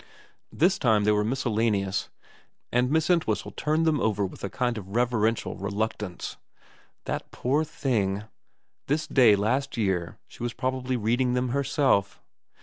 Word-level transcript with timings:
This 0.51 0.79
time 0.79 1.03
they 1.03 1.11
were 1.11 1.23
miscellaneous, 1.23 2.09
and 2.71 2.89
Miss 2.89 3.07
Ent 3.07 3.27
whistle 3.27 3.51
turned 3.55 3.85
them 3.85 3.99
over 4.01 4.25
with 4.25 4.43
a 4.43 4.49
kind 4.49 4.79
of 4.79 4.95
reverential 4.95 5.55
reluctance. 5.55 6.37
That 7.05 7.29
poor 7.29 7.63
thing; 7.63 8.23
this 8.87 9.05
day 9.05 9.35
last 9.35 9.77
year 9.77 10.17
she 10.27 10.41
was 10.41 10.53
probably 10.53 10.97
reading 10.97 11.33
them 11.33 11.49
herself. 11.49 12.19